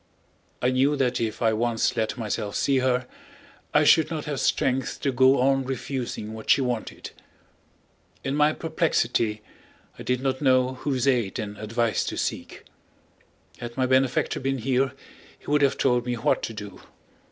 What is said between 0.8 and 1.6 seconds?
that if I